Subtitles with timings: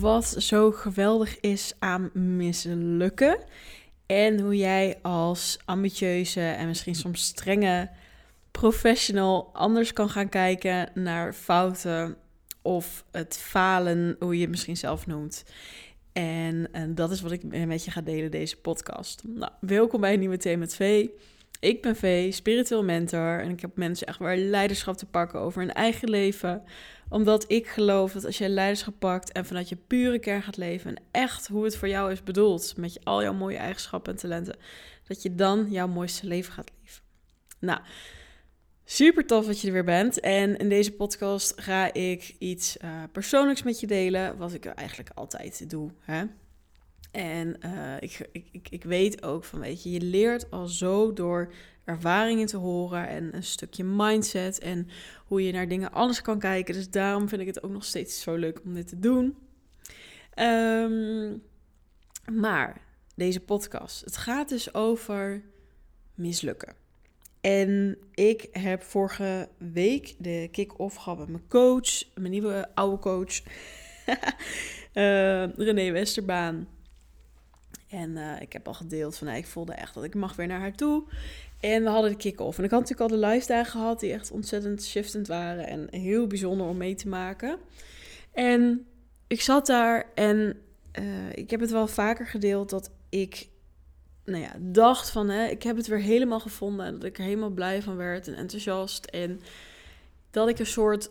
[0.00, 3.38] wat zo geweldig is aan mislukken.
[4.06, 7.90] En hoe jij als ambitieuze en misschien soms strenge
[8.50, 12.16] professional anders kan gaan kijken naar fouten
[12.62, 15.44] of het falen, hoe je het misschien zelf noemt.
[16.12, 19.22] En, en dat is wat ik met je ga delen deze podcast.
[19.26, 21.06] Nou, welkom bij een nieuwe Thema met V.
[21.62, 25.60] Ik ben V, spiritueel mentor en ik heb mensen echt weer leiderschap te pakken over
[25.60, 26.62] hun eigen leven.
[27.08, 30.90] Omdat ik geloof dat als je leiderschap pakt en vanuit je pure kern gaat leven
[30.90, 34.56] en echt hoe het voor jou is bedoeld, met al jouw mooie eigenschappen en talenten,
[35.06, 37.02] dat je dan jouw mooiste leven gaat leven.
[37.58, 37.80] Nou,
[38.84, 40.20] super tof dat je er weer bent.
[40.20, 45.10] En in deze podcast ga ik iets uh, persoonlijks met je delen, wat ik eigenlijk
[45.14, 45.90] altijd doe.
[46.00, 46.24] Hè?
[47.12, 51.52] En uh, ik, ik, ik weet ook van, weet je, je leert al zo door
[51.84, 54.88] ervaringen te horen en een stukje mindset en
[55.26, 56.74] hoe je naar dingen anders kan kijken.
[56.74, 59.36] Dus daarom vind ik het ook nog steeds zo leuk om dit te doen.
[60.38, 61.42] Um,
[62.32, 62.80] maar
[63.14, 65.42] deze podcast, het gaat dus over
[66.14, 66.74] mislukken.
[67.40, 73.40] En ik heb vorige week de kick-off gehad met mijn coach, mijn nieuwe oude coach,
[74.94, 76.68] uh, René Westerbaan.
[77.92, 80.46] En uh, ik heb al gedeeld van, nou, ik voelde echt dat ik mag weer
[80.46, 81.04] naar haar toe.
[81.60, 82.58] En we hadden de kick-off.
[82.58, 85.66] En ik had natuurlijk al de live dagen gehad die echt ontzettend shiftend waren.
[85.66, 87.58] En heel bijzonder om mee te maken.
[88.32, 88.86] En
[89.26, 90.56] ik zat daar en
[90.98, 93.48] uh, ik heb het wel vaker gedeeld dat ik
[94.24, 96.86] nou ja, dacht van, hè, ik heb het weer helemaal gevonden.
[96.86, 99.04] En dat ik er helemaal blij van werd en enthousiast.
[99.04, 99.40] En
[100.30, 101.10] dat ik een soort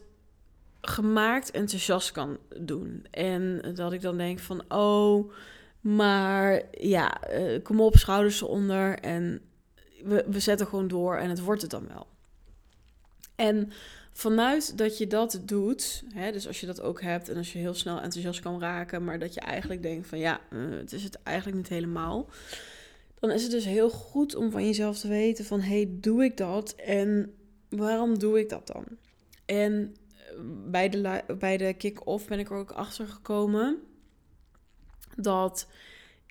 [0.81, 3.05] gemaakt enthousiast kan doen.
[3.11, 5.31] En dat ik dan denk van, oh
[5.81, 9.41] maar ja, uh, kom op, schouders eronder en
[10.03, 12.07] we, we zetten gewoon door en het wordt het dan wel.
[13.35, 13.71] En
[14.11, 17.59] vanuit dat je dat doet, hè, dus als je dat ook hebt en als je
[17.59, 21.03] heel snel enthousiast kan raken, maar dat je eigenlijk denkt van ja, uh, het is
[21.03, 22.29] het eigenlijk niet helemaal,
[23.19, 26.37] dan is het dus heel goed om van jezelf te weten van hey, doe ik
[26.37, 27.33] dat en
[27.69, 28.85] waarom doe ik dat dan?
[29.45, 30.33] En eh,
[30.65, 33.77] bij de, bij de kick-off ben ik er ook achter gekomen
[35.17, 35.67] dat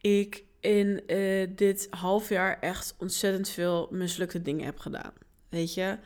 [0.01, 5.13] ik in uh, dit half jaar echt ontzettend veel mislukte dingen heb gedaan.
[5.49, 5.99] Weet je,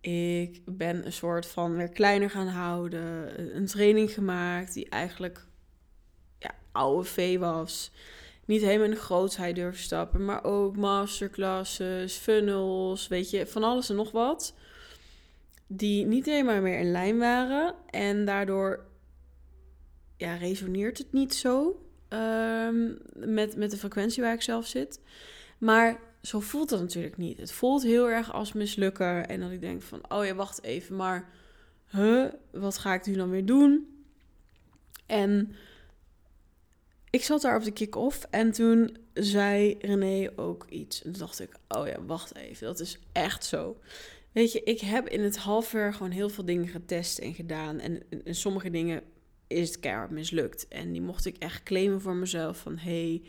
[0.00, 3.40] ik ben een soort van weer kleiner gaan houden.
[3.56, 5.46] Een training gemaakt die eigenlijk
[6.38, 7.90] ja, oude V was.
[8.46, 13.90] Niet helemaal in de grootheid durven stappen, maar ook masterclasses, funnels, weet je, van alles
[13.90, 14.54] en nog wat.
[15.66, 17.74] Die niet helemaal meer in lijn waren.
[17.90, 18.86] En daardoor
[20.16, 21.78] ja, resoneert het niet zo.
[22.14, 25.00] Um, met, met de frequentie waar ik zelf zit.
[25.58, 27.38] Maar zo voelt het natuurlijk niet.
[27.38, 29.28] Het voelt heel erg als mislukken.
[29.28, 31.30] En dat ik denk van, oh ja, wacht even, maar
[31.90, 33.88] huh, wat ga ik nu dan weer doen?
[35.06, 35.52] En
[37.10, 41.02] ik zat daar op de kick-off en toen zei René ook iets.
[41.02, 43.80] En toen dacht ik, oh ja, wacht even, dat is echt zo.
[44.32, 47.80] Weet je, ik heb in het halfjaar gewoon heel veel dingen getest en gedaan.
[47.80, 49.02] En sommige dingen
[49.54, 50.68] is het keihard mislukt.
[50.68, 52.78] En die mocht ik echt claimen voor mezelf van...
[52.78, 53.22] hey,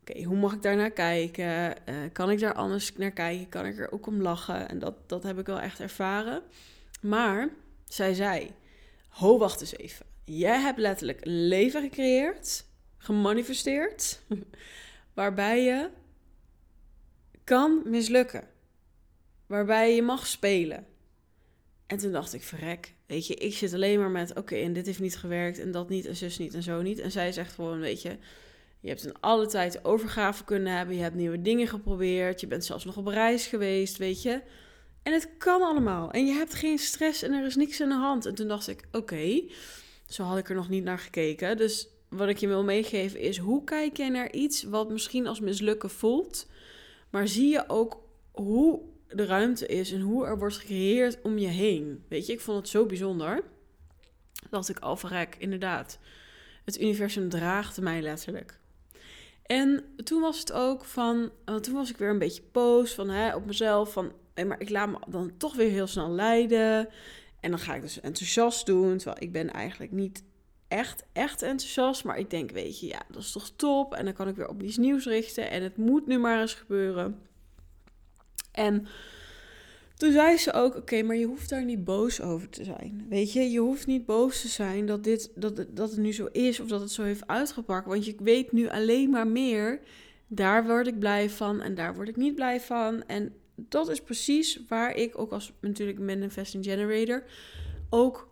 [0.00, 1.74] oké, hoe mag ik daar naar kijken?
[1.88, 3.48] Uh, kan ik daar anders naar kijken?
[3.48, 4.68] Kan ik er ook om lachen?
[4.68, 6.42] En dat, dat heb ik wel echt ervaren.
[7.00, 7.48] Maar
[7.84, 8.50] zij zei,
[9.08, 10.06] ho, wacht eens even.
[10.24, 12.64] Jij hebt letterlijk een leven gecreëerd,
[12.98, 14.20] gemanifesteerd...
[15.14, 15.90] waarbij je
[17.44, 18.48] kan mislukken.
[19.46, 20.86] Waarbij je mag spelen.
[21.90, 24.86] En toen dacht ik, verrek, weet je, ik zit alleen maar met, oké, en dit
[24.86, 26.98] heeft niet gewerkt, en dat niet, en zus niet, en zo niet.
[26.98, 28.16] En zij zegt gewoon, weet je,
[28.80, 32.64] je hebt in alle tijd overgave kunnen hebben, je hebt nieuwe dingen geprobeerd, je bent
[32.64, 34.42] zelfs nog op reis geweest, weet je.
[35.02, 36.10] En het kan allemaal.
[36.10, 38.26] En je hebt geen stress en er is niks aan de hand.
[38.26, 39.42] En toen dacht ik, oké,
[40.08, 41.56] zo had ik er nog niet naar gekeken.
[41.56, 45.40] Dus wat ik je wil meegeven is, hoe kijk jij naar iets wat misschien als
[45.40, 46.46] mislukken voelt,
[47.10, 51.46] maar zie je ook hoe de ruimte is en hoe er wordt gecreëerd om je
[51.46, 52.04] heen.
[52.08, 53.42] Weet je, ik vond het zo bijzonder.
[54.50, 55.98] Dat ik al verrek, inderdaad.
[56.64, 58.58] Het universum draagt mij letterlijk.
[59.42, 63.08] En toen was het ook van, want toen was ik weer een beetje poos van
[63.08, 64.12] hè, op mezelf van,
[64.46, 66.88] maar ik laat me dan toch weer heel snel leiden.
[67.40, 70.22] En dan ga ik dus enthousiast doen, terwijl ik ben eigenlijk niet
[70.68, 72.04] echt, echt enthousiast.
[72.04, 73.94] Maar ik denk, weet je, ja, dat is toch top.
[73.94, 75.50] En dan kan ik weer op iets nieuws richten.
[75.50, 77.29] En het moet nu maar eens gebeuren.
[78.52, 78.86] En
[79.96, 83.06] toen zei ze ook: Oké, maar je hoeft daar niet boos over te zijn.
[83.08, 86.28] Weet je, je hoeft niet boos te zijn dat, dit, dat, dat het nu zo
[86.32, 87.86] is of dat het zo heeft uitgepakt.
[87.86, 89.80] Want je weet nu alleen maar meer.
[90.26, 93.06] Daar word ik blij van en daar word ik niet blij van.
[93.06, 97.24] En dat is precies waar ik ook als natuurlijk manifesting generator
[97.90, 98.28] ook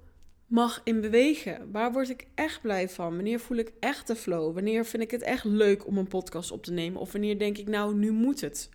[0.47, 1.71] mag in bewegen?
[1.73, 3.15] Waar word ik echt blij van?
[3.15, 4.55] Wanneer voel ik echt de flow?
[4.55, 7.01] Wanneer vind ik het echt leuk om een podcast op te nemen?
[7.01, 8.69] Of wanneer denk ik, nou, nu moet het?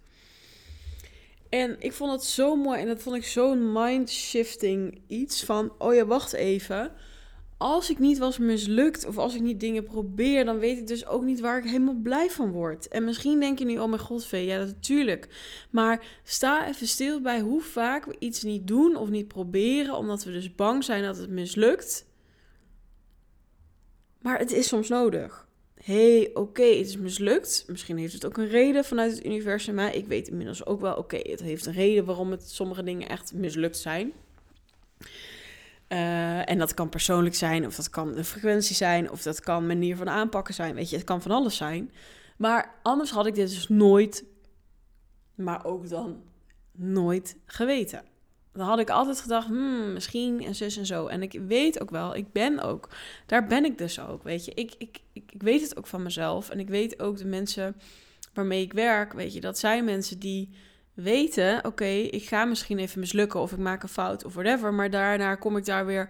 [1.53, 5.93] En ik vond het zo mooi en dat vond ik zo'n mind-shifting iets van, oh
[5.93, 6.91] ja, wacht even.
[7.57, 11.05] Als ik niet was mislukt of als ik niet dingen probeer, dan weet ik dus
[11.05, 12.87] ook niet waar ik helemaal blij van word.
[12.87, 15.27] En misschien denk je nu, oh mijn god, Vee, ja, natuurlijk.
[15.69, 20.23] Maar sta even stil bij hoe vaak we iets niet doen of niet proberen, omdat
[20.23, 22.05] we dus bang zijn dat het mislukt.
[24.21, 25.47] Maar het is soms nodig
[25.83, 27.63] hey, oké, het is mislukt.
[27.67, 29.75] Misschien heeft het ook een reden vanuit het universum.
[29.75, 33.09] Maar ik weet inmiddels ook wel, oké, het heeft een reden waarom het sommige dingen
[33.09, 34.11] echt mislukt zijn.
[35.89, 39.67] Uh, en dat kan persoonlijk zijn, of dat kan de frequentie zijn, of dat kan
[39.67, 40.75] manier van aanpakken zijn.
[40.75, 41.91] Weet je, het kan van alles zijn.
[42.37, 44.23] Maar anders had ik dit dus nooit,
[45.35, 46.21] maar ook dan
[46.71, 48.12] nooit geweten
[48.53, 51.07] dan had ik altijd gedacht, hmm, misschien en zus en zo.
[51.07, 52.89] En ik weet ook wel, ik ben ook,
[53.25, 54.51] daar ben ik dus ook, weet je.
[54.53, 56.49] Ik, ik, ik, weet het ook van mezelf.
[56.49, 57.75] En ik weet ook de mensen
[58.33, 60.49] waarmee ik werk, weet je, dat zijn mensen die
[60.93, 64.73] weten, oké, ik ga misschien even mislukken of ik maak een fout of whatever.
[64.73, 66.09] Maar daarna kom ik daar weer,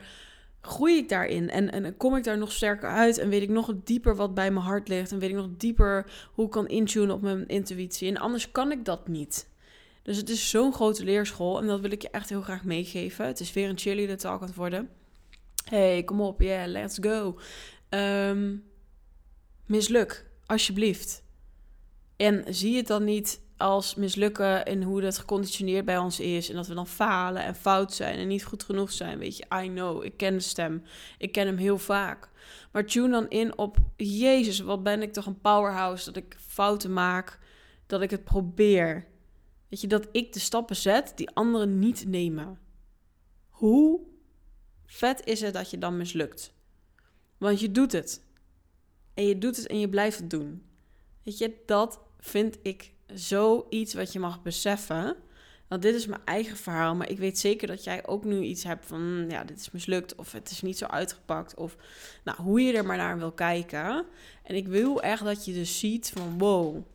[0.62, 3.74] groei ik daarin en, en kom ik daar nog sterker uit en weet ik nog
[3.84, 5.12] dieper wat bij mijn hart ligt.
[5.12, 8.08] En weet ik nog dieper hoe ik kan intunen op mijn intuïtie.
[8.08, 9.52] En anders kan ik dat niet.
[10.04, 13.26] Dus het is zo'n grote leerschool en dat wil ik je echt heel graag meegeven.
[13.26, 14.90] Het is weer een cheerleader talk aan het worden.
[15.70, 17.40] Hey, kom op, yeah, let's go.
[17.90, 18.64] Um,
[19.66, 21.24] misluk, alsjeblieft.
[22.16, 26.50] En zie het dan niet als mislukken in hoe dat geconditioneerd bij ons is.
[26.50, 29.18] En dat we dan falen en fout zijn en niet goed genoeg zijn.
[29.18, 30.84] Weet je, I know, ik ken de stem.
[31.18, 32.30] Ik ken hem heel vaak.
[32.72, 36.94] Maar tune dan in op, Jezus, wat ben ik toch een powerhouse dat ik fouten
[36.94, 37.40] maak.
[37.86, 39.12] Dat ik het probeer.
[39.74, 42.60] Weet je, dat ik de stappen zet die anderen niet nemen.
[43.50, 44.00] Hoe
[44.86, 46.54] vet is het dat je dan mislukt?
[47.38, 48.22] Want je doet het.
[49.14, 50.64] En je doet het en je blijft het doen.
[51.24, 55.16] Weet je, dat vind ik zoiets wat je mag beseffen.
[55.68, 58.64] Want dit is mijn eigen verhaal, maar ik weet zeker dat jij ook nu iets
[58.64, 61.76] hebt van, hmm, ja, dit is mislukt of het is niet zo uitgepakt of,
[62.24, 64.06] nou, hoe je er maar naar wil kijken.
[64.44, 66.86] En ik wil echt dat je dus ziet van, wow,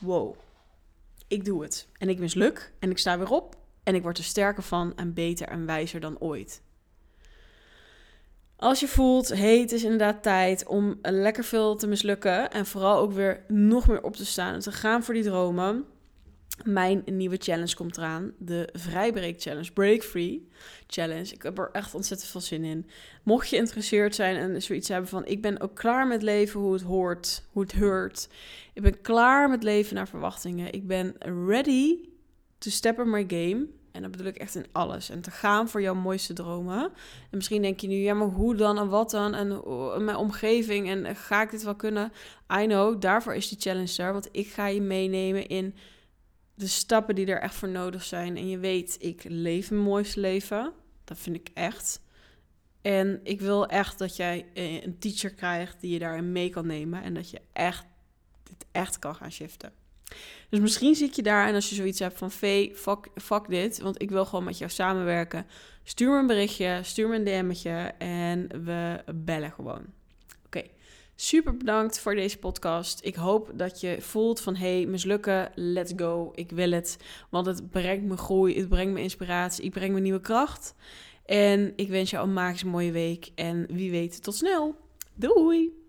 [0.00, 0.36] wow,
[1.32, 1.88] ik doe het.
[1.98, 5.14] En ik misluk en ik sta weer op en ik word er sterker van en
[5.14, 6.62] beter en wijzer dan ooit.
[8.56, 12.98] Als je voelt, hey, het is inderdaad tijd om lekker veel te mislukken en vooral
[12.98, 15.84] ook weer nog meer op te staan en te gaan voor die dromen,
[16.64, 18.32] mijn nieuwe challenge komt eraan.
[18.38, 20.48] De Vrijbreek Challenge, Break Free
[20.86, 21.32] Challenge.
[21.32, 22.86] Ik heb er echt ontzettend veel zin in.
[23.22, 25.26] Mocht je geïnteresseerd zijn en zoiets hebben van...
[25.26, 28.28] ik ben ook klaar met leven hoe het hoort, hoe het heurt.
[28.74, 30.72] Ik ben klaar met leven naar verwachtingen.
[30.72, 31.14] Ik ben
[31.46, 31.98] ready
[32.58, 33.66] to step up my game.
[33.92, 35.10] En dat bedoel ik echt in alles.
[35.10, 36.82] En te gaan voor jouw mooiste dromen.
[37.30, 39.34] En misschien denk je nu, ja, maar hoe dan en wat dan?
[39.34, 39.48] En
[40.04, 42.12] mijn omgeving en ga ik dit wel kunnen?
[42.60, 44.12] I know, daarvoor is die challenge er.
[44.12, 45.74] Want ik ga je meenemen in
[46.62, 48.36] de stappen die er echt voor nodig zijn.
[48.36, 50.72] En je weet, ik leef mijn mooiste leven.
[51.04, 52.00] Dat vind ik echt.
[52.82, 56.66] En ik wil echt dat jij eh, een teacher krijgt die je daarin mee kan
[56.66, 57.02] nemen.
[57.02, 57.84] En dat je echt
[58.42, 59.72] dit echt kan gaan shiften.
[60.48, 62.30] Dus misschien zit je daar en als je zoiets hebt van...
[62.30, 65.46] Vee, fuck, fuck dit, want ik wil gewoon met jou samenwerken.
[65.82, 69.84] Stuur me een berichtje, stuur me een DM'tje en we bellen gewoon.
[71.22, 73.00] Super bedankt voor deze podcast.
[73.04, 76.32] Ik hoop dat je voelt van hey, mislukken, let's go.
[76.34, 76.96] Ik wil het,
[77.30, 80.74] want het brengt me groei, het brengt me inspiratie, ik breng me nieuwe kracht.
[81.26, 84.76] En ik wens jou een magisch mooie week en wie weet tot snel.
[85.14, 85.81] Doei!